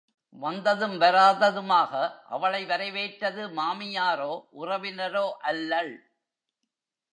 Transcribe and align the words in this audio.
வந்ததும் 0.35 0.95
வராததுமாக 1.01 1.91
அவளை 2.29 2.65
வரவேற்றது 2.65 3.43
மாமியாரோ 3.49 4.31
உறவினரோ 4.61 5.27
அல்லள். 5.41 5.93